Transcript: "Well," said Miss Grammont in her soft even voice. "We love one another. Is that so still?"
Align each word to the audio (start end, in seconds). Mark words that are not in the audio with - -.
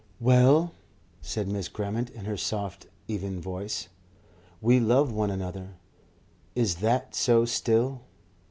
"Well," 0.19 0.73
said 1.21 1.47
Miss 1.47 1.67
Grammont 1.67 2.09
in 2.09 2.25
her 2.25 2.35
soft 2.35 2.87
even 3.07 3.39
voice. 3.39 3.87
"We 4.59 4.79
love 4.79 5.11
one 5.11 5.29
another. 5.29 5.75
Is 6.55 6.77
that 6.77 7.13
so 7.13 7.45
still?" 7.45 8.01